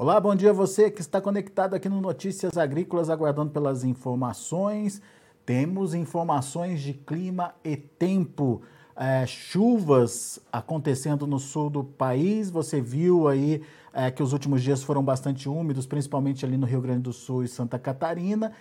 [0.00, 5.02] Olá, bom dia a você que está conectado aqui no Notícias Agrícolas, aguardando pelas informações.
[5.44, 8.62] Temos informações de clima e tempo.
[8.94, 12.48] É, chuvas acontecendo no sul do país.
[12.48, 13.60] Você viu aí
[13.92, 17.42] é, que os últimos dias foram bastante úmidos, principalmente ali no Rio Grande do Sul
[17.42, 18.52] e Santa Catarina.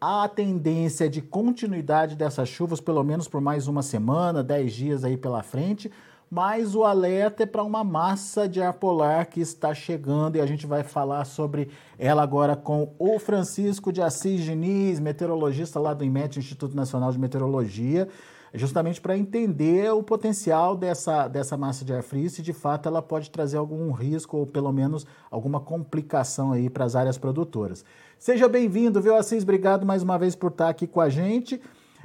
[0.00, 5.16] A tendência de continuidade dessas chuvas, pelo menos por mais uma semana, dez dias aí
[5.16, 5.88] pela frente
[6.30, 10.46] mas o alerta é para uma massa de ar polar que está chegando e a
[10.46, 16.04] gente vai falar sobre ela agora com o Francisco de Assis Diniz, meteorologista lá do
[16.04, 18.06] IMET, Instituto Nacional de Meteorologia,
[18.54, 23.02] justamente para entender o potencial dessa, dessa massa de ar frio, se de fato ela
[23.02, 27.84] pode trazer algum risco ou pelo menos alguma complicação aí para as áreas produtoras.
[28.20, 29.42] Seja bem-vindo, viu, Assis?
[29.42, 31.60] Obrigado mais uma vez por estar aqui com a gente.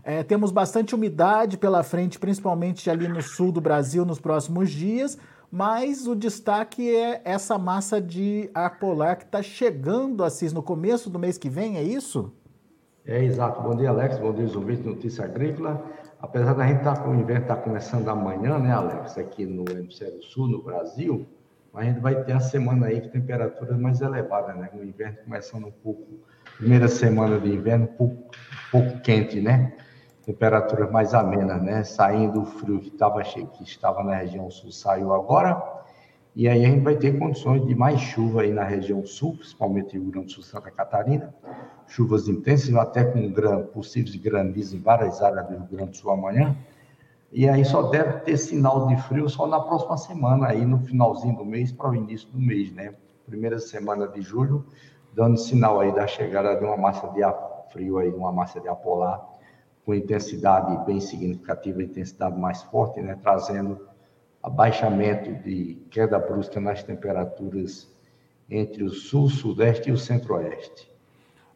[0.07, 5.17] É, temos bastante umidade pela frente, principalmente ali no sul do Brasil nos próximos dias,
[5.51, 11.09] mas o destaque é essa massa de ar polar que está chegando, Assis, no começo
[11.09, 12.31] do mês que vem, é isso?
[13.03, 13.63] É, exato.
[13.63, 14.19] Bom dia, Alex.
[14.19, 15.83] Bom dia, ouvintes de Notícia Agrícola.
[16.21, 19.65] Apesar da gente estar tá com o inverno tá começando amanhã, né, Alex, aqui no
[19.71, 21.25] hemisfério sul, no Brasil,
[21.73, 24.69] a gente vai ter a semana aí com temperaturas mais elevadas, né?
[24.71, 26.19] O inverno começando um pouco,
[26.57, 29.73] primeira semana de inverno, um pouco, um pouco quente, né?
[30.25, 31.83] Temperaturas mais amenas, né?
[31.83, 35.61] Saindo o frio que estava que estava na região sul saiu agora,
[36.35, 39.97] e aí a gente vai ter condições de mais chuva aí na região sul, principalmente
[39.97, 41.33] Rio Grande do Sul, Santa Catarina,
[41.87, 46.11] chuvas intensas, até com gran, possíveis granizo em várias áreas do Rio Grande do Sul
[46.11, 46.57] amanhã.
[47.31, 51.37] E aí só deve ter sinal de frio só na próxima semana, aí no finalzinho
[51.37, 52.93] do mês para o início do mês, né?
[53.25, 54.65] Primeira semana de julho,
[55.13, 57.33] dando sinal aí da chegada de uma massa de ar
[57.71, 59.34] frio aí, uma massa de ar polar
[59.85, 63.79] com intensidade bem significativa, intensidade mais forte, né, trazendo
[64.41, 67.87] abaixamento de queda brusca nas temperaturas
[68.49, 70.91] entre o sul, sudeste e o centro-oeste.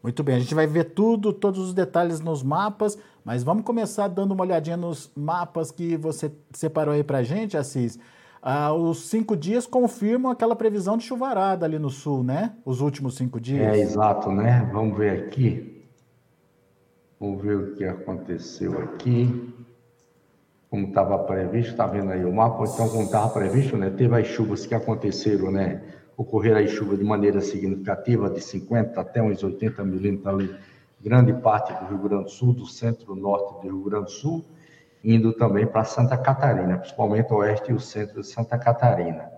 [0.01, 4.07] Muito bem, a gente vai ver tudo, todos os detalhes nos mapas, mas vamos começar
[4.07, 7.99] dando uma olhadinha nos mapas que você separou aí para a gente, Assis.
[8.41, 12.53] Ah, os cinco dias confirmam aquela previsão de chuvarada ali no sul, né?
[12.63, 13.75] Os últimos cinco dias.
[13.75, 14.69] É, exato, né?
[14.71, 15.78] Vamos ver aqui.
[17.19, 19.53] Vamos ver o que aconteceu aqui.
[20.69, 22.63] Como estava previsto, está vendo aí o mapa?
[22.63, 23.89] Então, como estava previsto, né?
[23.89, 25.81] Teve as chuvas que aconteceram, né?
[26.15, 30.55] Ocorreram as chuvas de maneira significativa, de 50 até uns 80 milímetros ali,
[31.01, 34.45] grande parte do Rio Grande do Sul, do centro-norte do Rio Grande do Sul,
[35.03, 39.29] indo também para Santa Catarina, principalmente o oeste e o centro de Santa Catarina.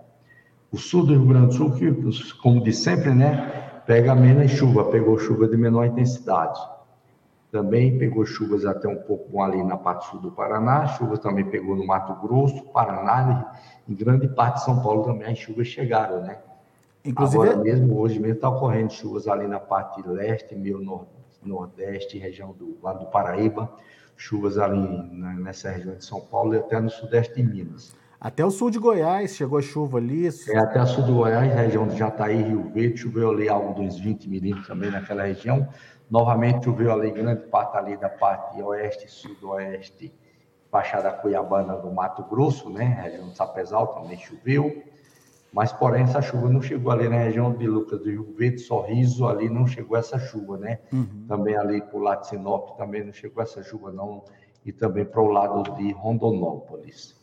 [0.70, 3.82] O sul do Rio Grande do Sul, que, como de sempre, né?
[3.86, 6.60] Pega menos chuva, pegou chuva de menor intensidade.
[7.52, 11.76] Também pegou chuvas até um pouco ali na parte sul do Paraná, chuvas também pegou
[11.76, 13.54] no Mato Grosso, Paraná,
[13.86, 16.38] em grande parte de São Paulo também as chuvas chegaram, né?
[17.04, 17.42] Inclusive...
[17.42, 21.06] Agora mesmo, hoje mesmo está ocorrendo chuvas ali na parte leste, meio
[21.44, 23.70] nordeste, região do lado do Paraíba,
[24.16, 24.80] chuvas ali
[25.38, 27.94] nessa região de São Paulo e até no sudeste de Minas.
[28.22, 30.28] Até o sul de Goiás chegou chuva ali.
[30.28, 33.98] É, até o sul de Goiás, região de Jataí, Rio Verde, choveu ali algo dos
[33.98, 35.68] 20 milímetros também naquela região.
[36.08, 40.14] Novamente choveu ali grande parte ali da parte oeste sudoeste,
[40.70, 42.96] Baixada Cuiabana do Mato Grosso, né?
[43.02, 44.84] Região de Sapezal também choveu.
[45.52, 49.26] Mas, porém, essa chuva não chegou ali na região de Lucas do Rio Verde, Sorriso,
[49.26, 50.78] ali não chegou essa chuva, né?
[50.92, 51.24] Uhum.
[51.26, 54.22] Também ali para o lado de Sinop também não chegou essa chuva, não.
[54.64, 57.20] E também para o lado de Rondonópolis.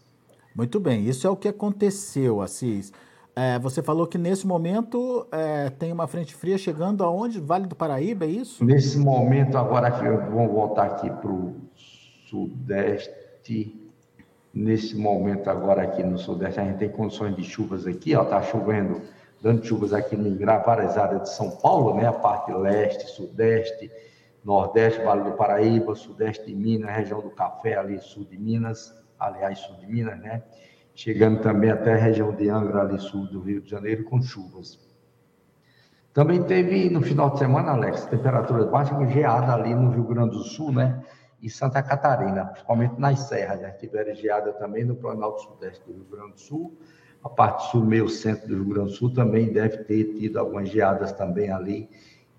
[0.59, 2.92] Muito bem, isso é o que aconteceu, Assis.
[3.34, 7.40] É, você falou que nesse momento é, tem uma frente fria chegando aonde?
[7.40, 8.66] Vale do Paraíba, é isso?
[8.66, 11.56] Nesse momento, agora que vamos voltar aqui para o
[12.30, 13.90] sudeste.
[14.53, 18.42] Nesse momento, agora aqui no sudeste, a gente tem condições de chuvas aqui, ó, tá
[18.42, 19.02] chovendo,
[19.42, 22.06] dando chuvas aqui em várias áreas de São Paulo, né?
[22.06, 23.90] A parte leste, sudeste,
[24.44, 29.60] nordeste, Vale do Paraíba, sudeste de Minas, região do Café, ali sul de Minas, aliás,
[29.60, 30.44] sul de Minas, né?
[31.00, 34.77] chegando também até a região de Angra, ali sul do Rio de Janeiro, com chuvas.
[36.13, 40.31] Também teve no final de semana, Alex, temperaturas baixas, com geada ali no Rio Grande
[40.31, 41.01] do Sul, né?
[41.42, 43.71] E Santa Catarina, principalmente nas serras, né?
[43.71, 46.77] Tiveram geada também no Planalto Sudeste do Rio Grande do Sul.
[47.24, 50.68] A parte sul, meio centro do Rio Grande do Sul também deve ter tido algumas
[50.68, 51.89] geadas também ali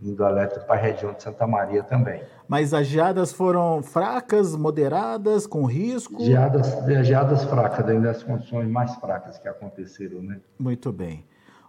[0.02, 2.22] indo alerta para a região de Santa Maria também.
[2.48, 6.22] Mas as geadas foram fracas, moderadas, com risco?
[6.24, 6.74] Geadas,
[7.06, 10.40] geadas fracas, dentro das condições mais fracas que aconteceram, né?
[10.58, 11.24] Muito bem.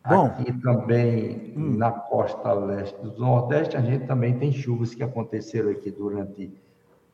[0.07, 1.77] Bom, Aqui também, hum.
[1.77, 6.51] na costa leste do Nordeste, a gente também tem chuvas que aconteceram aqui durante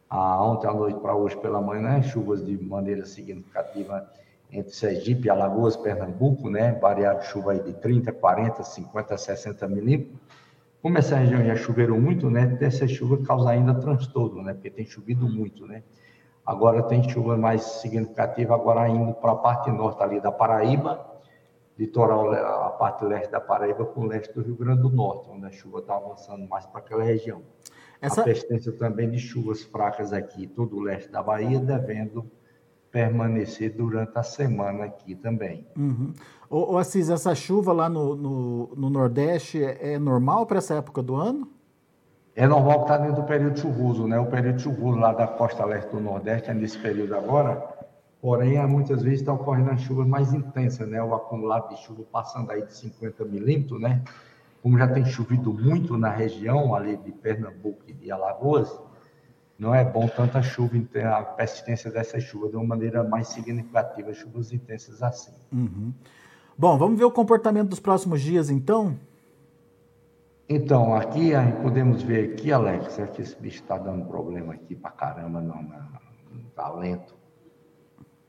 [0.09, 2.01] a ontem à noite para hoje pela manhã, né?
[2.01, 4.09] chuvas de maneira significativa
[4.51, 6.71] entre Sergipe, Alagoas, Pernambuco, né?
[6.79, 10.15] Variado chuva aí de 30, 40, 50, 60 milímetros.
[10.87, 12.57] Como essa região já choveram muito, né?
[12.61, 14.53] Essa chuva causa ainda transtorno, né?
[14.53, 15.83] Porque tem chovido muito, né?
[16.45, 21.05] Agora tem chuva mais significativa, agora indo para a parte norte ali da Paraíba,
[21.77, 25.45] litoral, a parte leste da Paraíba com o leste do Rio Grande do Norte, onde
[25.45, 27.41] a chuva está avançando mais para aquela região.
[27.99, 28.21] Essa...
[28.21, 32.31] A persistência também de chuvas fracas aqui, todo o leste da Bahia, devendo
[32.91, 35.67] permanecer durante a semana aqui também.
[35.77, 36.13] Uhum.
[36.49, 40.75] Ô, ô Assis, essa chuva lá no, no, no Nordeste é, é normal para essa
[40.75, 41.49] época do ano?
[42.35, 44.19] É normal que está dentro do período chuvoso, né?
[44.19, 47.55] O período chuvoso lá da costa leste do Nordeste é nesse período agora,
[48.21, 51.01] porém, muitas vezes está ocorrendo as chuvas mais intensas, né?
[51.01, 54.03] O acumulado de chuva passando aí de 50 milímetros, né?
[54.61, 58.71] Como já tem chovido muito na região ali de Pernambuco e de Alagoas,
[59.57, 64.53] não é bom tanta chuva, a persistência dessa chuva de uma maneira mais significativa, chuvas
[64.53, 65.33] intensas assim.
[65.51, 65.91] Uhum.
[66.55, 68.95] Bom, vamos ver o comportamento dos próximos dias, então?
[70.47, 71.31] Então, aqui
[71.61, 75.61] podemos ver aqui, Alex, é que esse bicho está dando problema aqui para caramba não,
[75.61, 77.15] não tá lento.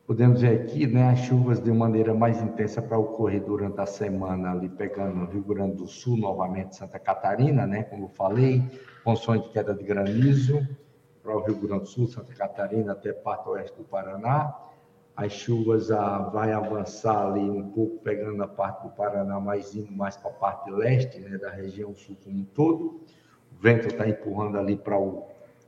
[0.06, 4.52] Podemos ver aqui, né, as chuvas de maneira mais intensa para ocorrer durante a semana
[4.52, 8.62] ali pegando o Rio Grande do Sul, novamente Santa Catarina, né, como eu falei,
[9.04, 10.66] condições de queda de granizo
[11.22, 14.54] para o Rio Grande do Sul, Santa Catarina até parte oeste do Paraná
[15.18, 19.90] as chuvas ah, vai avançar ali um pouco, pegando a parte do Paraná, mas indo
[19.90, 23.00] mais para a parte leste, né, da região sul como um todo.
[23.50, 25.26] O vento está empurrando ali para o,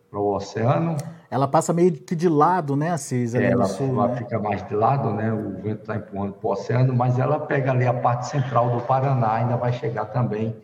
[0.09, 0.97] para o oceano.
[1.29, 3.35] Ela passa meio que de lado, né, Assis?
[3.35, 4.17] Ali ela sul, ela né?
[4.19, 5.33] fica mais de lado, né?
[5.33, 8.87] O vento está empurrando para o oceano, mas ela pega ali a parte central do
[8.87, 10.55] Paraná, ainda vai chegar também.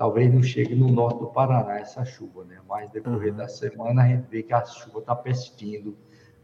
[0.00, 2.56] Talvez não chegue no norte do Paraná essa chuva, né?
[2.66, 3.36] Mas decorrer uhum.
[3.36, 5.94] da semana a gente vê que a chuva está persistindo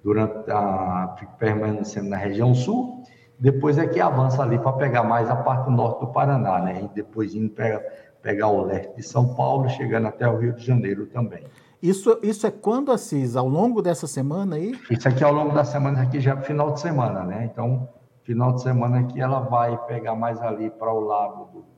[0.05, 3.03] durante a permanecendo na região sul,
[3.39, 6.83] depois é que avança ali para pegar mais a parte norte do Paraná, né?
[6.85, 7.81] E depois indo pegar,
[8.21, 11.47] pegar o leste de São Paulo, chegando até o Rio de Janeiro também.
[11.83, 13.37] Isso, isso é quando, Assis?
[13.37, 14.79] Ao longo dessa semana aí?
[14.91, 17.49] Isso aqui ao longo da semana, aqui já é final de semana, né?
[17.51, 17.89] Então,
[18.23, 21.76] final de semana aqui ela vai pegar mais ali para o lado do,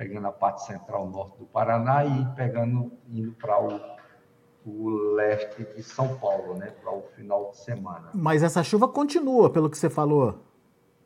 [0.00, 3.78] pegando a parte central norte do Paraná e pegando, indo para o
[4.64, 8.10] o leste de São Paulo, né, para o final de semana.
[8.12, 10.38] Mas essa chuva continua, pelo que você falou.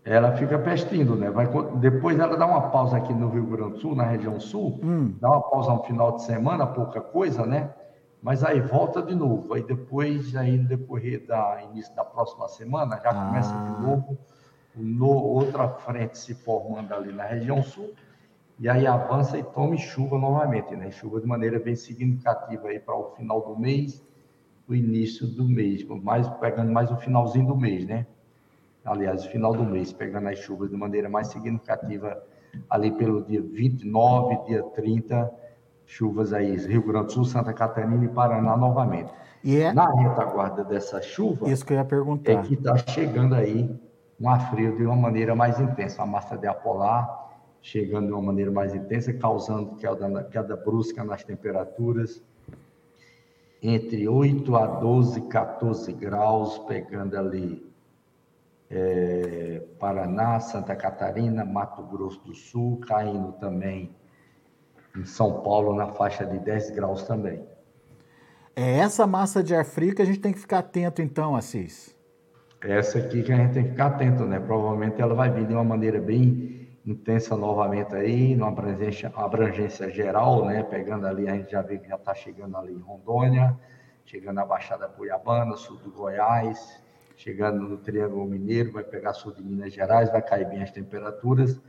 [0.05, 1.31] Ela fica pestindo, né?
[1.31, 4.81] Vai, depois ela dá uma pausa aqui no Rio Grande do Sul, na região sul,
[4.83, 5.15] hum.
[5.21, 7.73] dá uma pausa no final de semana, pouca coisa, né?
[8.21, 9.55] Mas aí volta de novo.
[9.55, 13.27] Aí depois, aí no decorrer da início da próxima semana, já ah.
[13.27, 14.19] começa de novo
[14.75, 17.95] no, outra frente se formando ali na região sul
[18.59, 20.91] e aí avança e tome chuva novamente, né?
[20.91, 24.03] Chuva de maneira bem significativa aí para o final do mês,
[24.69, 28.07] o início do mês, mais pegando mais o finalzinho do mês, né?
[28.85, 32.23] Aliás, o final do mês, pegando as chuvas de maneira mais significativa
[32.71, 35.33] ali pelo dia 29, dia 30,
[35.85, 39.13] chuvas aí, Rio Grande do Sul, Santa Catarina e Paraná novamente.
[39.43, 39.73] E é...
[39.73, 42.33] Na retaguarda dessa chuva, isso que eu ia perguntar.
[42.33, 43.69] É que está chegando aí
[44.21, 47.24] um frio de uma maneira mais intensa, a massa de apolar
[47.65, 52.23] chegando de uma maneira mais intensa, causando queda, queda brusca nas temperaturas,
[53.63, 57.67] entre 8 a 12, 14 graus, pegando ali
[58.71, 63.97] é, Paraná, Santa Catarina, Mato Grosso do Sul, caindo também
[64.95, 67.49] em São Paulo na faixa de 10 graus também.
[68.55, 71.97] É essa massa de ar frio que a gente tem que ficar atento então, Assis?
[72.61, 74.39] Essa aqui que a gente tem que ficar atento, né?
[74.39, 80.45] Provavelmente ela vai vir de uma maneira bem intensa novamente aí, numa abrangência, abrangência geral,
[80.45, 80.63] né?
[80.63, 83.59] Pegando ali, a gente já vê que já está chegando ali em Rondônia,
[84.05, 86.83] chegando na Baixada Cuiabana, sul do Goiás,
[87.17, 91.61] chegando no Triângulo Mineiro, vai pegar sul de Minas Gerais, vai cair bem as temperaturas.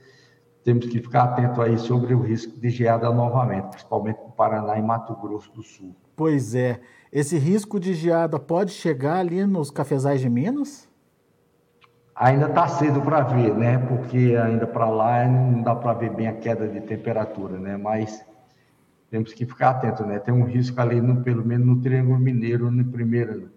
[0.63, 4.81] Temos que ficar atento aí sobre o risco de geada novamente, principalmente no Paraná e
[4.81, 5.95] Mato Grosso do Sul.
[6.15, 6.81] Pois é.
[7.11, 10.89] Esse risco de geada pode chegar ali nos cafezais de Minas?
[12.15, 13.77] Ainda está cedo para ver, né?
[13.77, 17.75] Porque ainda para lá não dá para ver bem a queda de temperatura, né?
[17.75, 18.23] Mas
[19.11, 20.17] temos que ficar atento, né?
[20.19, 23.49] Tem um risco ali, no, pelo menos no Triângulo Mineiro, no primeiro,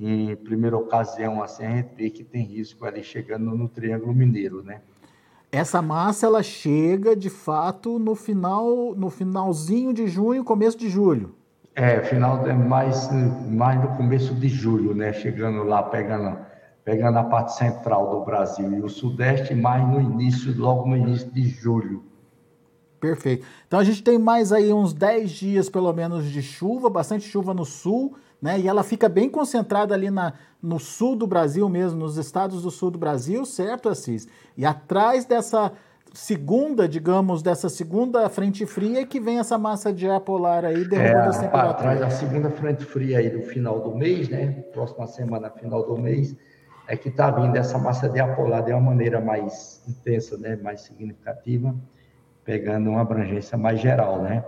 [0.00, 4.64] em primeira ocasião, assim, a gente vê que tem risco ali chegando no Triângulo Mineiro,
[4.64, 4.80] né?
[5.52, 11.36] Essa massa ela chega de fato no final, no finalzinho de junho, começo de julho.
[11.74, 13.08] É, final é mais
[13.48, 15.12] mais no começo de julho, né?
[15.12, 16.38] Chegando lá, pegando
[16.84, 21.30] pegando a parte central do Brasil e o Sudeste, mais no início, logo no início
[21.30, 22.04] de julho.
[23.00, 23.44] Perfeito.
[23.66, 27.52] Então a gente tem mais aí uns 10 dias, pelo menos, de chuva, bastante chuva
[27.52, 28.60] no sul, né?
[28.60, 32.70] E ela fica bem concentrada ali na, no sul do Brasil mesmo, nos estados do
[32.70, 34.28] sul do Brasil, certo, Assis?
[34.56, 35.72] E atrás dessa
[36.12, 41.24] segunda, digamos, dessa segunda frente fria que vem essa massa de ar polar aí derrubando
[41.24, 41.74] é, as temperaturas.
[41.74, 44.62] Atrás da segunda frente fria aí do final do mês, né?
[44.72, 46.36] Próxima semana, final do mês,
[46.86, 50.56] é que está vindo essa massa de ar polar de uma maneira mais intensa, né?
[50.56, 51.74] Mais significativa,
[52.44, 54.44] pegando uma abrangência mais geral, né?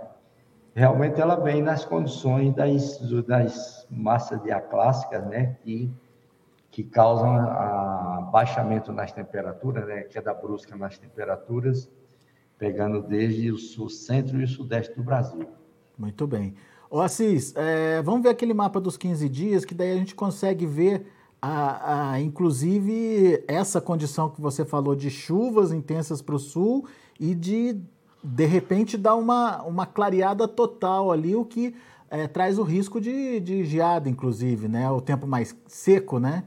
[0.73, 5.55] Realmente ela vem nas condições das, das massas de ar clássicas, né?
[5.63, 5.93] Que
[6.75, 11.89] que causam abaixamento nas temperaturas, né, queda brusca nas temperaturas,
[12.57, 15.47] pegando desde o sul, centro e o sudeste do Brasil.
[15.97, 16.53] Muito bem.
[16.89, 20.65] Ô Assis, é, vamos ver aquele mapa dos 15 dias, que daí a gente consegue
[20.65, 21.07] ver,
[21.47, 26.87] a, a, inclusive, essa condição que você falou de chuvas intensas para o sul
[27.19, 27.79] e de,
[28.23, 31.75] de repente, dar uma, uma clareada total ali, o que
[32.09, 34.89] é, traz o risco de, de geada, inclusive, né?
[34.89, 36.45] O tempo mais seco, né?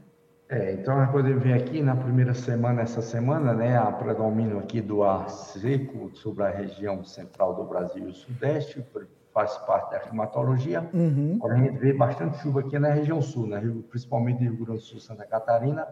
[0.49, 4.81] É, então nós podemos ver aqui na primeira semana, essa semana, né, a predomínio aqui
[4.81, 8.83] do ar seco sobre a região central do Brasil e o Sudeste,
[9.33, 10.89] faz parte da climatologia.
[10.93, 11.39] Uhum.
[11.43, 14.99] a gente vê bastante chuva aqui na região sul, né, principalmente Rio Grande do Sul,
[14.99, 15.87] Santa Catarina,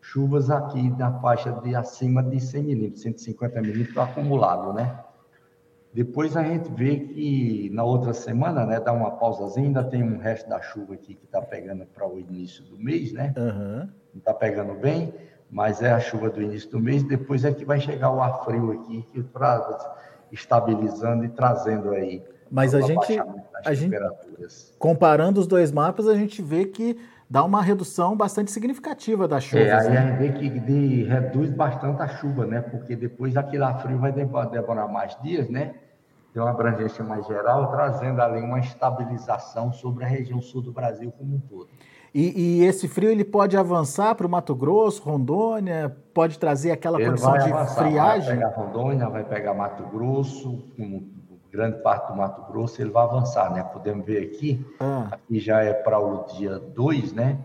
[0.00, 5.00] chuvas aqui na faixa de acima de 100 milímetros, 150 milímetros acumulado, né?
[5.92, 10.18] Depois a gente vê que na outra semana, né, dá uma pausazinha, ainda tem um
[10.18, 13.32] resto da chuva aqui que está pegando para o início do mês, né?
[13.36, 13.78] Uhum.
[14.12, 15.14] Não está pegando bem,
[15.50, 17.02] mas é a chuva do início do mês.
[17.02, 19.64] Depois é que vai chegar o ar frio aqui, que traz,
[20.30, 22.22] estabilizando e trazendo aí.
[22.50, 23.20] Mas a gente,
[23.64, 23.96] a gente,
[24.78, 26.98] comparando os dois mapas, a gente vê que
[27.28, 29.62] dá uma redução bastante significativa da chuva.
[29.62, 29.98] É, aí né?
[29.98, 32.60] a gente vê que de, reduz bastante a chuva, né?
[32.60, 35.74] Porque depois aquele ar frio vai demorar mais dias, né?
[36.36, 41.10] tem uma abrangência mais geral, trazendo ali uma estabilização sobre a região sul do Brasil
[41.16, 41.66] como um todo.
[42.14, 47.00] E, e esse frio ele pode avançar para o Mato Grosso, Rondônia, pode trazer aquela
[47.00, 48.36] ele condição de avançar, friagem?
[48.36, 51.08] Vai pegar Rondônia, vai pegar Mato Grosso, com
[51.56, 53.62] grande parte do Mato Grosso, ele vai avançar, né?
[53.64, 55.08] Podemos ver aqui, ah.
[55.10, 57.38] aqui já é para o dia 2, né?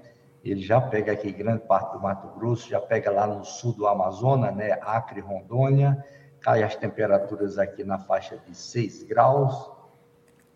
[0.44, 3.88] Ele já pega aqui grande parte do Mato Grosso, já pega lá no sul do
[3.88, 4.78] Amazonas, né?
[4.82, 6.04] Acre, Rondônia,
[6.42, 9.72] cai as temperaturas aqui na faixa de 6 graus.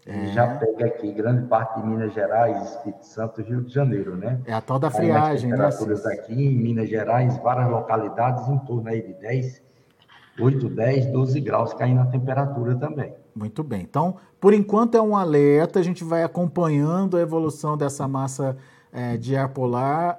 [0.05, 0.27] É.
[0.33, 4.39] Já pega aqui grande parte de Minas Gerais, Espírito Santo e Rio de Janeiro, né?
[4.45, 5.55] É a tal da friagem, né?
[5.55, 9.63] temperaturas aqui em Minas Gerais, várias localidades em torno aí de 10,
[10.39, 13.15] 8, 10, 12 graus caindo a temperatura também.
[13.35, 13.81] Muito bem.
[13.81, 18.57] Então, por enquanto é um alerta, a gente vai acompanhando a evolução dessa massa
[18.93, 20.17] é, de ar polar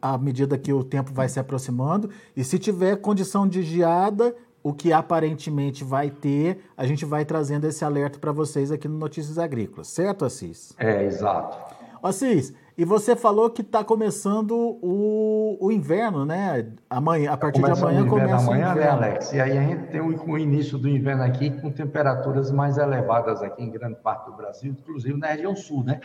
[0.00, 2.08] à medida que o tempo vai se aproximando.
[2.36, 7.66] E se tiver condição de geada, o que aparentemente vai ter, a gente vai trazendo
[7.66, 10.72] esse alerta para vocês aqui no Notícias Agrícolas, certo, Assis?
[10.78, 11.81] É, exato.
[12.02, 16.66] Assis, e você falou que está começando o, o inverno, né?
[16.90, 19.00] Amanhã, a partir de amanhã começa amanhã, o inverno.
[19.00, 19.32] Né, Alex?
[19.32, 23.42] E aí a gente tem o, o, início do inverno aqui com temperaturas mais elevadas
[23.42, 26.00] aqui em grande parte do Brasil, inclusive na região sul, né?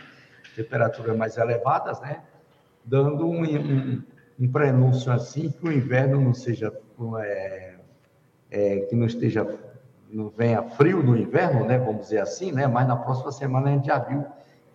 [0.54, 2.20] Temperaturas mais elevadas, né?
[2.84, 4.02] Dando um, um,
[4.38, 6.72] um prenúncio assim que o inverno não seja
[7.20, 7.74] é,
[8.50, 9.46] é, que não esteja,
[10.10, 13.72] não venha frio no inverno, né, vamos dizer assim, né, mas na próxima semana a
[13.72, 14.24] gente já viu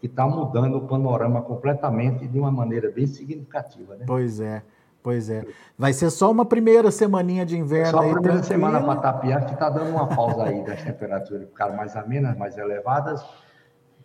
[0.03, 3.95] que está mudando o panorama completamente de uma maneira bem significativa.
[3.95, 4.03] Né?
[4.05, 4.61] Pois é.
[5.01, 5.45] Pois é.
[5.77, 7.91] Vai ser só uma primeira semaninha de inverno.
[7.91, 8.43] Só a primeira tranquilo.
[8.43, 12.57] semana para tapiar, que está dando uma pausa aí das temperaturas ficaram mais amenas, mais
[12.57, 13.25] elevadas,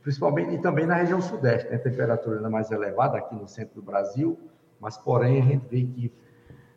[0.00, 1.78] principalmente e também na região sudeste, né?
[1.78, 4.38] Temperatura ainda mais elevada aqui no centro do Brasil,
[4.78, 6.12] mas porém a gente vê que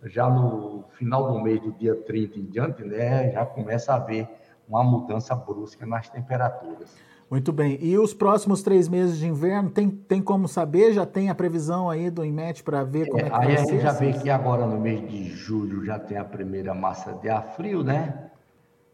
[0.06, 4.28] já no final do mês, do dia 30 em diante, né, já começa a haver
[4.68, 6.98] uma mudança brusca nas temperaturas.
[7.32, 7.78] Muito bem.
[7.82, 10.92] E os próximos três meses de inverno, tem, tem como saber?
[10.92, 13.56] Já tem a previsão aí do IMET para ver como é, é que aí vai
[13.56, 13.62] ser?
[13.62, 16.74] Aí a gente já vê que agora no mês de julho já tem a primeira
[16.74, 18.32] massa de ar frio, né?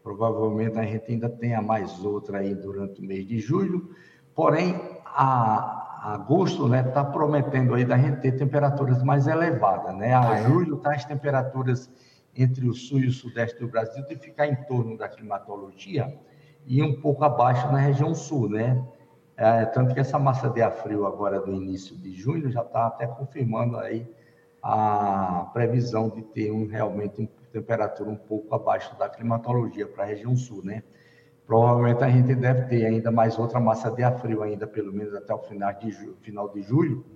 [0.04, 3.90] Provavelmente a gente ainda tenha mais outra aí durante o mês de julho.
[4.36, 10.14] Porém, a, agosto, né, está prometendo aí da gente ter temperaturas mais elevadas, né?
[10.14, 10.44] A ah, é?
[10.44, 11.90] julho tá as temperaturas
[12.36, 16.16] entre o sul e o sudeste do Brasil de ficar em torno da climatologia
[16.68, 18.84] e um pouco abaixo na região sul, né?
[19.38, 22.88] É, tanto que essa massa de ar frio agora do início de junho já está
[22.88, 24.06] até confirmando aí
[24.62, 30.06] a previsão de ter um realmente uma temperatura um pouco abaixo da climatologia para a
[30.06, 30.82] região sul, né?
[31.46, 35.14] Provavelmente a gente deve ter ainda mais outra massa de ar frio ainda, pelo menos
[35.14, 37.06] até o final de, julho, final de julho,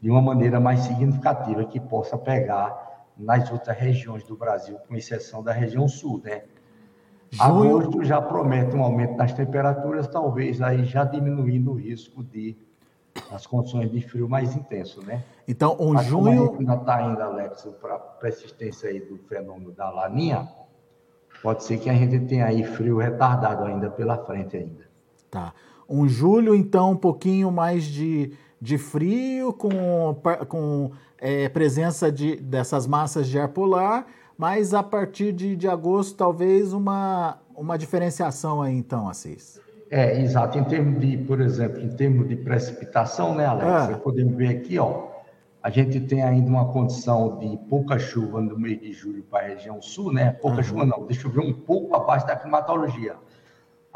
[0.00, 5.40] de uma maneira mais significativa, que possa pegar nas outras regiões do Brasil, com exceção
[5.44, 6.42] da região sul, né?
[7.30, 7.78] Julho...
[7.78, 12.56] Agosto já promete um aumento das temperaturas, talvez aí já diminuindo o risco de
[13.30, 15.24] as condições de frio mais intenso, né?
[15.46, 16.56] Então, um Mas junho...
[16.58, 20.48] ainda está indo, Alex, para a persistência aí do fenômeno da laninha,
[21.42, 24.88] pode ser que a gente tenha aí frio retardado ainda pela frente ainda.
[25.30, 25.52] Tá.
[25.88, 30.16] Um julho, então, um pouquinho mais de, de frio, com,
[30.48, 34.06] com é, presença de, dessas massas de ar polar,
[34.38, 39.60] mas a partir de, de agosto, talvez uma, uma diferenciação aí, então, Assis.
[39.90, 40.58] É, exato.
[40.58, 43.66] Em termos de, por exemplo, em termos de precipitação, né, Alex?
[43.66, 44.00] Ah.
[44.02, 45.08] Podemos ver aqui, ó,
[45.62, 49.48] a gente tem ainda uma condição de pouca chuva no mês de julho para a
[49.48, 50.30] região sul, né?
[50.30, 50.62] Pouca uhum.
[50.62, 53.16] chuva não, deixa eu ver um pouco abaixo da climatologia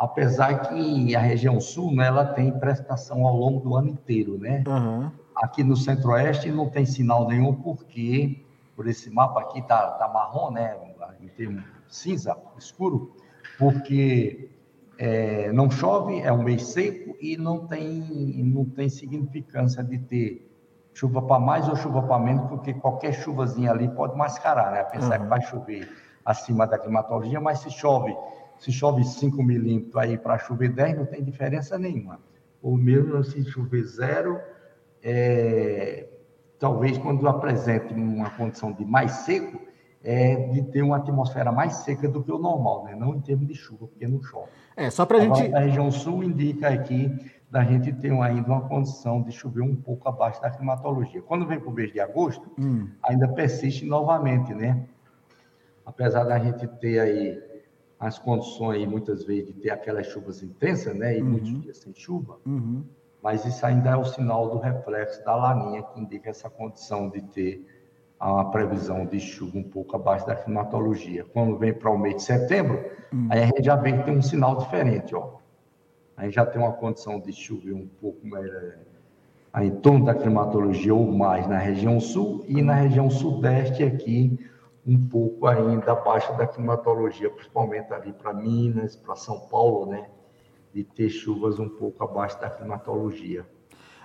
[0.03, 4.65] apesar que a região sul, né, ela tem precipitação ao longo do ano inteiro, né?
[4.67, 5.09] Uhum.
[5.37, 8.45] Aqui no centro-oeste não tem sinal nenhum, porque
[8.75, 10.77] por esse mapa aqui tá, tá marrom, né,
[11.21, 13.15] em termos cinza, escuro,
[13.59, 14.51] porque
[14.99, 20.49] é, não chove, é um mês seco e não tem, não tem significância de ter
[20.95, 24.85] chuva para mais ou chuva para menos, porque qualquer chuvazinha ali pode mascarar, né?
[24.85, 25.25] Pensar uhum.
[25.25, 25.89] que vai chover
[26.25, 28.15] acima da climatologia, mas se chove
[28.63, 32.21] se chove 5 milímetros aí para chover 10, não tem diferença nenhuma.
[32.63, 34.41] Ou mesmo se chover zero,
[35.03, 36.07] é,
[36.63, 39.61] talvez quando apresente uma condição de mais seco,
[40.01, 42.95] é de ter uma atmosfera mais seca do que o normal, né?
[42.95, 44.47] não em termos de chuva, porque não chove.
[44.77, 45.53] É, só para a gente.
[45.53, 47.13] A região sul indica aqui
[47.51, 51.21] da gente ter ainda uma condição de chover um pouco abaixo da climatologia.
[51.21, 52.89] Quando vem para o mês de agosto, hum.
[53.03, 54.87] ainda persiste novamente, né?
[55.85, 57.43] Apesar da gente ter aí
[57.99, 61.19] as condições, muitas vezes, de ter aquelas chuvas intensas, né?
[61.19, 61.29] E uhum.
[61.29, 62.39] muitos dias sem chuva.
[62.47, 62.85] Uhum.
[63.23, 67.23] Mas isso ainda é o sinal do reflexo da laninha, que indica essa condição de
[67.23, 67.65] ter
[68.19, 71.25] a previsão de chuva um pouco abaixo da climatologia.
[71.33, 73.29] Quando vem para o mês de setembro, uhum.
[73.31, 75.35] aí a gente já vê que tem um sinal diferente, ó.
[76.17, 78.49] Aí já tem uma condição de chuva um pouco mais
[79.61, 84.39] em torno da climatologia ou mais na região sul e na região sudeste aqui
[84.87, 90.09] um pouco ainda abaixo da climatologia, principalmente ali para Minas, para São Paulo, né?
[90.73, 93.47] De ter chuvas um pouco abaixo da climatologia.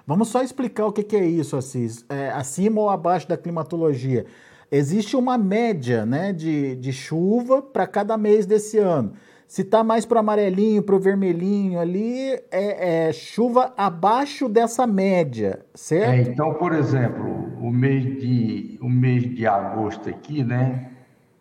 [0.06, 2.06] Vamos só explicar o que, é isso, Assis.
[2.08, 4.26] É, acima ou abaixo da climatologia.
[4.72, 9.14] Existe uma média né, de, de chuva para cada mês desse ano.
[9.48, 15.66] Se está mais para amarelinho, para o vermelhinho ali, é, é, chuva abaixo dessa média,
[15.74, 16.28] certo?
[16.28, 17.26] É, então, por exemplo,
[17.62, 20.92] o mês de, o mês de agosto aqui, né?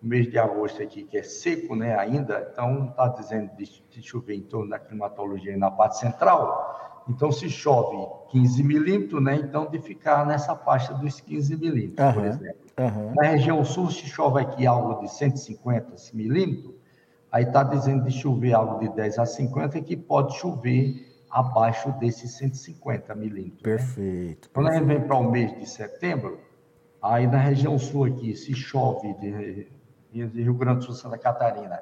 [0.07, 4.35] Mês de agosto aqui, que é seco, né, ainda, então está dizendo de, de, chover
[4.35, 7.05] em torno da climatologia na parte central.
[7.09, 7.97] Então, se chove
[8.31, 12.67] 15 milímetros, né, então de ficar nessa faixa dos 15 milímetros, uhum, por exemplo.
[12.79, 13.15] Uhum.
[13.15, 16.77] Na região sul, se chove aqui algo de 150 milímetros,
[17.37, 22.31] Aí está dizendo de chover algo de 10 a 50 que pode chover abaixo desses
[22.39, 23.63] 150 milímetros.
[23.63, 24.49] Perfeito.
[24.49, 24.51] Né?
[24.55, 26.41] Quando a gente vem para o mês de setembro,
[27.03, 29.67] aí na região sul aqui, se chove de,
[30.13, 31.81] Rio Grande do Sul, Santa Catarina,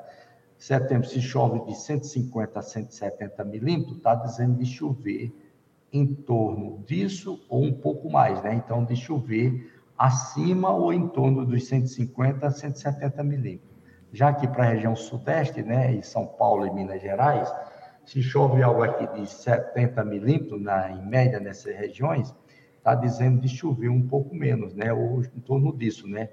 [0.56, 5.32] setembro se chove de 150 a 170 milímetros, está dizendo de chover
[5.92, 8.54] em torno disso ou um pouco mais, né?
[8.54, 13.74] Então, de chover acima ou em torno dos 150 a 170 milímetros.
[14.12, 17.52] Já aqui para a região sudeste, né, em São Paulo e Minas Gerais,
[18.04, 22.34] se chove algo aqui de 70 milímetros, na, em média nessas regiões,
[22.76, 26.28] está dizendo de chover um pouco menos, né, ou em torno disso, né,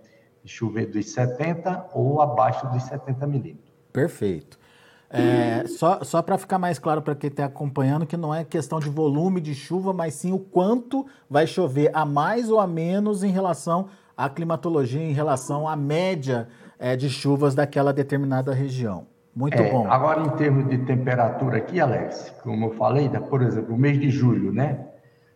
[0.45, 3.71] chover dos 70 ou abaixo dos 70 milímetros.
[3.91, 4.59] Perfeito.
[5.13, 8.79] É, só só para ficar mais claro para quem está acompanhando, que não é questão
[8.79, 13.21] de volume de chuva, mas sim o quanto vai chover a mais ou a menos
[13.21, 16.47] em relação à climatologia, em relação à média
[16.79, 19.05] é, de chuvas daquela determinada região.
[19.35, 19.85] Muito é, bom.
[19.89, 24.09] Agora, em termos de temperatura aqui, Alex, como eu falei, por exemplo, o mês de
[24.09, 24.87] julho, né?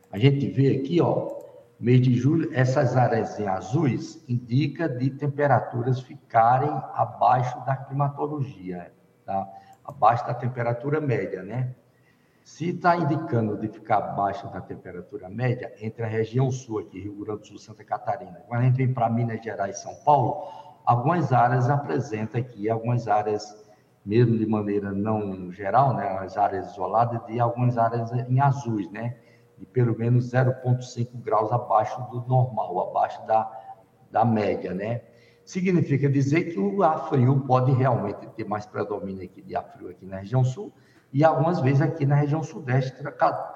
[0.10, 1.35] A gente vê aqui, ó,
[1.80, 8.94] mês de julho, essas áreas em azuis indica de temperaturas ficarem abaixo da climatologia,
[9.26, 9.48] tá?
[9.84, 11.76] Abaixo da temperatura média, né?
[12.44, 17.16] Se está indicando de ficar abaixo da temperatura média, entre a região sul aqui, Rio
[17.26, 20.48] Grande do Sul, Santa Catarina, quando a gente vem para Minas Gerais e São Paulo,
[20.86, 23.66] algumas áreas apresenta aqui, algumas áreas,
[24.06, 29.18] mesmo de maneira não geral, né, as áreas isoladas, de algumas áreas em azuis, né,
[29.58, 33.50] de pelo menos 0,5 graus abaixo do normal, abaixo da,
[34.12, 35.02] da média, né.
[35.44, 39.90] Significa dizer que o ar frio pode realmente ter mais predomínio aqui de ar frio
[39.90, 40.74] aqui na região sul
[41.14, 42.96] e algumas vezes aqui na região sudeste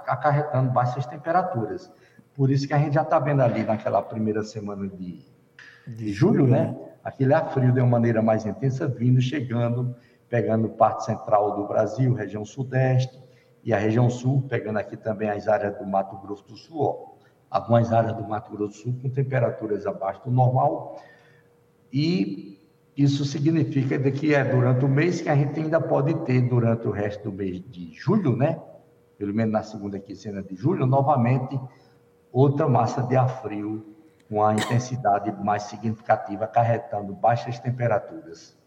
[0.07, 1.91] acarretando baixas temperaturas.
[2.35, 5.25] Por isso que a gente já está vendo ali naquela primeira semana de,
[5.87, 6.75] de julho, né?
[7.03, 9.95] aquele ar frio de uma maneira mais intensa, vindo, chegando,
[10.29, 13.19] pegando parte central do Brasil, região sudeste,
[13.63, 17.09] e a região sul, pegando aqui também as áreas do Mato Grosso do Sul, ó,
[17.49, 21.01] algumas áreas do Mato Grosso do Sul com temperaturas abaixo do normal,
[21.91, 22.59] e
[22.95, 26.91] isso significa que é durante o mês que a gente ainda pode ter, durante o
[26.91, 28.61] resto do mês de julho, né?
[29.17, 31.57] Pelo menos na segunda quinzena de julho, novamente,
[32.31, 33.95] outra massa de ar frio
[34.29, 38.58] com a intensidade mais significativa, acarretando baixas temperaturas.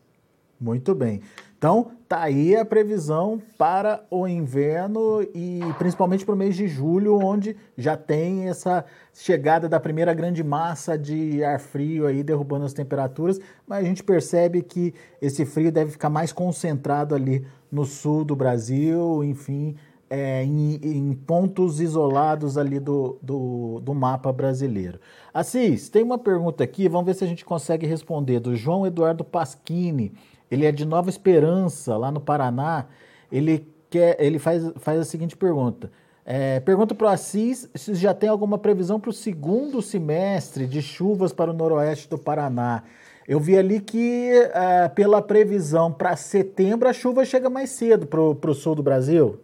[0.62, 1.20] Muito bem.
[1.58, 7.18] Então, tá aí a previsão para o inverno e principalmente para o mês de julho,
[7.18, 12.72] onde já tem essa chegada da primeira grande massa de ar frio aí derrubando as
[12.72, 18.24] temperaturas, mas a gente percebe que esse frio deve ficar mais concentrado ali no sul
[18.24, 19.76] do Brasil, enfim,
[20.10, 25.00] é, em, em, pontos isolados ali do, do, do, mapa brasileiro.
[25.32, 29.24] Assis, tem uma pergunta aqui, vamos ver se a gente consegue responder, do João Eduardo
[29.24, 30.12] Pasquini
[30.52, 32.84] ele é de Nova Esperança, lá no Paraná.
[33.30, 35.90] Ele, quer, ele faz, faz a seguinte pergunta.
[36.26, 40.82] É, pergunta para o Assis se já tem alguma previsão para o segundo semestre de
[40.82, 42.82] chuvas para o noroeste do Paraná.
[43.26, 48.50] Eu vi ali que, é, pela previsão para setembro, a chuva chega mais cedo para
[48.50, 49.40] o sul do Brasil.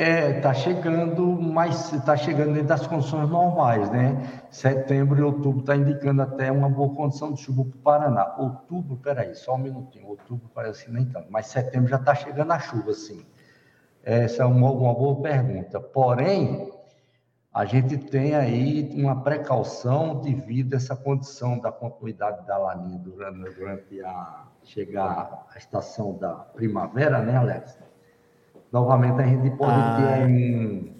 [0.00, 4.44] É, está chegando, mas está chegando dentro das condições normais, né?
[4.48, 8.36] Setembro e outubro está indicando até uma boa condição de chuva para o Paraná.
[8.38, 10.06] Outubro, peraí, só um minutinho.
[10.06, 13.26] Outubro parece que nem tanto, mas setembro já está chegando a chuva, sim.
[14.04, 15.80] Essa é uma, uma boa pergunta.
[15.80, 16.72] Porém,
[17.52, 23.52] a gente tem aí uma precaução devido a essa condição da continuidade da laninha durante,
[23.52, 27.88] durante a chegar a estação da primavera, né, Alex?
[28.72, 30.92] Novamente a gente pode ah, ter um,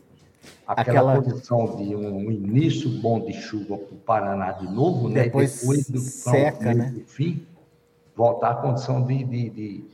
[0.66, 5.24] aquela, aquela condição de um início bom de chuva para o Paraná de novo, né?
[5.24, 6.90] depois, depois do seca, né?
[6.90, 7.46] do fim,
[8.14, 9.84] voltar à condição de, de, de,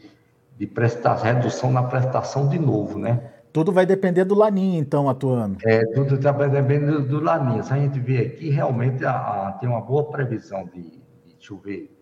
[0.59, 3.31] de prestar, redução na prestação de novo, né?
[3.53, 5.59] Tudo vai depender do Laninha, então, atuando.
[5.65, 7.63] É, tudo está dependendo do, do Laninha.
[7.63, 11.95] Se a gente vê aqui, realmente a, a, tem uma boa previsão de, de chover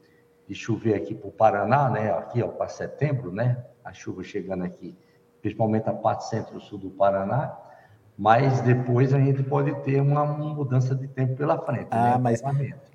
[0.49, 2.11] de chover aqui para o Paraná, né?
[2.13, 3.65] Aqui, ó, para setembro, né?
[3.85, 4.97] A chuva chegando aqui
[5.43, 7.55] principalmente a parte centro-sul do Paraná,
[8.17, 11.89] mas depois a gente pode ter uma mudança de tempo pela frente.
[11.91, 12.19] Ah, né?
[12.19, 12.41] mas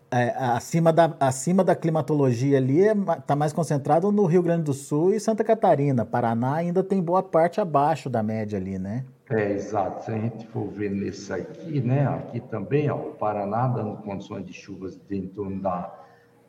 [0.09, 4.73] é, acima, da, acima da climatologia ali está é, mais concentrado no Rio Grande do
[4.73, 6.05] Sul e Santa Catarina.
[6.05, 9.03] Paraná ainda tem boa parte abaixo da média ali, né?
[9.29, 10.05] É, exato.
[10.05, 12.07] Se a gente for ver nesse aqui, né?
[12.07, 15.93] Aqui também, ó, o Paraná dando condições de chuvas de, em torno da,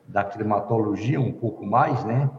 [0.07, 2.31] da climatologia um pouco mais, né?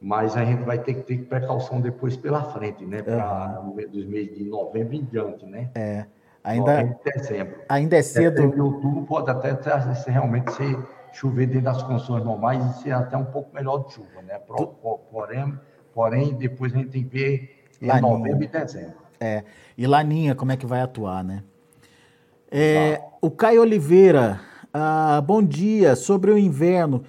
[0.00, 3.02] Mas a gente vai ter que ter precaução depois pela frente, né?
[3.02, 3.76] Para uhum.
[3.90, 5.70] dos meses de novembro em diante, né?
[5.74, 6.06] É.
[6.44, 7.56] Ainda, novembro dezembro.
[7.68, 8.36] Ainda é cedo.
[8.36, 9.72] Setembro outubro pode até ter,
[10.08, 10.78] realmente ser
[11.12, 14.38] chover dentro das condições normais e ser até um pouco melhor de chuva, né?
[15.10, 15.58] Porém,
[15.94, 18.94] porém depois a gente tem que ver em novembro e dezembro.
[19.18, 19.42] É.
[19.76, 21.42] E Laninha, como é que vai atuar, né?
[22.50, 24.40] É, o Caio Oliveira,
[24.72, 25.96] ah, bom dia.
[25.96, 27.02] Sobre o inverno,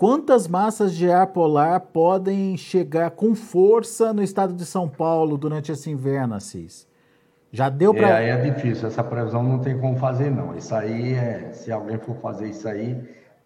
[0.00, 5.70] Quantas massas de ar polar podem chegar com força no estado de São Paulo durante
[5.70, 6.88] esse inverno, Assis?
[7.52, 8.08] Já deu para.
[8.08, 10.56] É, aí é difícil, essa previsão não tem como fazer, não.
[10.56, 11.50] Isso aí é.
[11.52, 12.98] Se alguém for fazer isso aí,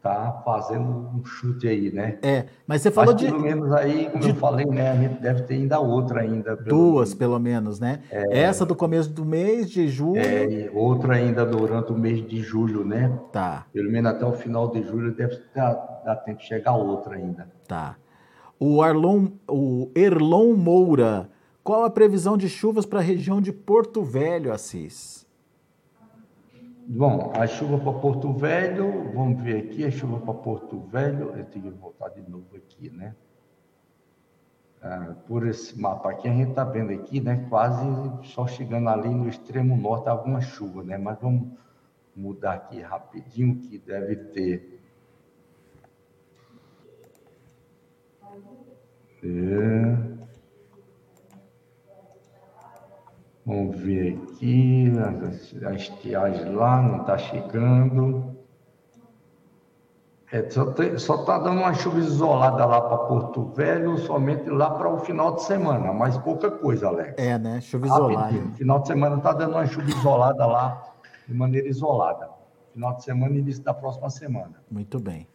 [0.04, 2.18] tá fazendo um chute aí, né?
[2.20, 3.30] É, mas você falou mas, de.
[3.30, 4.28] Pelo menos aí, como de...
[4.28, 4.90] eu falei, né?
[4.90, 6.58] A gente deve ter ainda outra ainda.
[6.58, 6.68] Pelo...
[6.68, 8.00] Duas, pelo menos, né?
[8.10, 8.40] É...
[8.40, 10.20] Essa do começo do mês de julho.
[10.20, 13.18] É, outra ainda durante o mês de julho, né?
[13.32, 13.66] Tá.
[13.72, 15.72] Pelo menos até o final de julho deve dar,
[16.04, 17.48] dar tempo de chegar outra ainda.
[17.66, 17.96] Tá.
[18.60, 21.30] O Arlon, o Erlon Moura,
[21.62, 25.23] qual a previsão de chuvas para a região de Porto Velho, Assis?
[26.86, 31.44] Bom, a chuva para Porto Velho, vamos ver aqui, a chuva para Porto Velho, eu
[31.46, 33.16] tenho que voltar de novo aqui, né?
[34.82, 37.46] Ah, por esse mapa aqui, a gente está vendo aqui, né?
[37.48, 37.86] Quase
[38.24, 40.98] só chegando ali no extremo norte alguma chuva, né?
[40.98, 41.56] Mas vamos
[42.14, 44.80] mudar aqui rapidinho, que deve ter.
[49.22, 50.23] É...
[53.46, 54.90] Vamos ver aqui,
[55.66, 58.34] a estiagem lá não está chegando.
[60.32, 60.48] É,
[60.98, 65.36] só está dando uma chuva isolada lá para Porto Velho, somente lá para o final
[65.36, 67.14] de semana, mas pouca coisa, Alex.
[67.18, 67.60] É, né?
[67.60, 68.32] Chuva isolada.
[68.56, 70.82] Final de semana está dando uma chuva isolada lá,
[71.28, 72.30] de maneira isolada.
[72.72, 74.54] Final de semana e início da próxima semana.
[74.68, 75.28] Muito bem.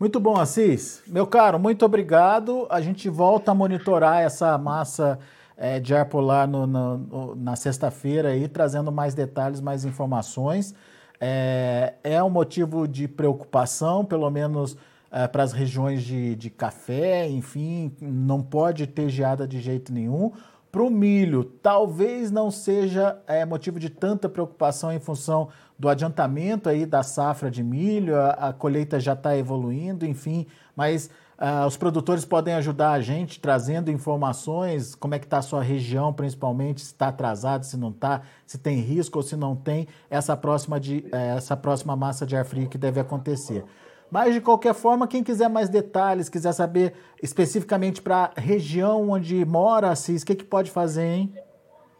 [0.00, 1.02] Muito bom, Assis.
[1.06, 2.66] Meu caro, muito obrigado.
[2.70, 5.18] A gente volta a monitorar essa massa
[5.56, 10.74] é, de ar polar no, no, na sexta-feira aí, trazendo mais detalhes, mais informações.
[11.20, 14.76] É, é um motivo de preocupação, pelo menos
[15.10, 20.32] é, para as regiões de, de café, enfim, não pode ter geada de jeito nenhum.
[20.72, 26.68] para o milho, talvez não seja é, motivo de tanta preocupação em função do adiantamento
[26.68, 31.08] aí da safra de milho, a, a colheita já está evoluindo, enfim, mas
[31.44, 35.62] uh, os produtores podem ajudar a gente trazendo informações, como é que está a sua
[35.62, 39.86] região, principalmente, se está atrasado, se não está, se tem risco ou se não tem,
[40.08, 43.62] essa próxima, de, uh, essa próxima massa de ar frio que deve acontecer.
[44.10, 49.44] Mas, de qualquer forma, quem quiser mais detalhes, quiser saber especificamente para a região onde
[49.44, 51.34] mora, Assis, o que, que pode fazer, hein?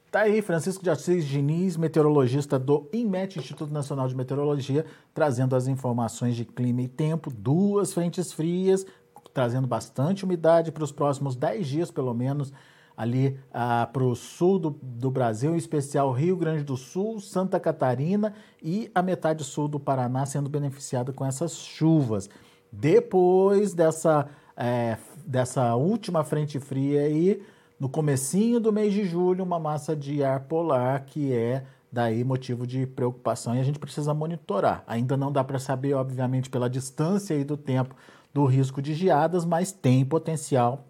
[0.09, 5.67] Tá aí, Francisco de Assis Diniz, meteorologista do INMET, Instituto Nacional de Meteorologia, trazendo as
[5.67, 8.85] informações de clima e tempo, duas frentes frias,
[9.33, 12.51] trazendo bastante umidade para os próximos 10 dias, pelo menos,
[12.95, 17.59] ali ah, para o sul do, do, Brasil, em especial Rio Grande do Sul, Santa
[17.59, 22.29] Catarina e a metade sul do Paraná sendo beneficiada com essas chuvas.
[22.71, 27.41] Depois dessa, é, dessa última frente fria aí,
[27.79, 32.65] no comecinho do mês de julho, uma massa de ar polar que é daí motivo
[32.65, 34.83] de preocupação e a gente precisa monitorar.
[34.87, 37.95] Ainda não dá para saber, obviamente, pela distância e do tempo
[38.33, 40.85] do risco de geadas, mas tem potencial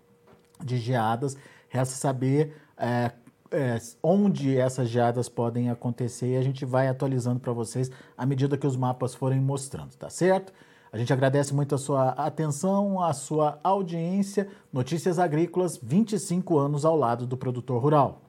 [0.64, 1.36] de geadas
[1.72, 3.12] Resta saber é,
[3.50, 8.58] é, onde essas geadas podem acontecer e a gente vai atualizando para vocês à medida
[8.58, 10.52] que os mapas forem mostrando, tá certo?
[10.92, 14.50] A gente agradece muito a sua atenção, a sua audiência.
[14.74, 18.22] Notícias Agrícolas, 25 anos ao lado do produtor rural.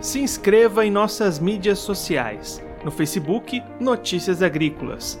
[0.00, 2.60] Se inscreva em nossas mídias sociais.
[2.84, 5.20] No Facebook, Notícias Agrícolas.